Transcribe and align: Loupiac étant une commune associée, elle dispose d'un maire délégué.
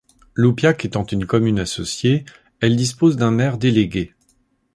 Loupiac 0.33 0.83
étant 0.83 1.05
une 1.05 1.27
commune 1.27 1.59
associée, 1.59 2.25
elle 2.59 2.75
dispose 2.75 3.17
d'un 3.17 3.29
maire 3.29 3.59
délégué. 3.59 4.15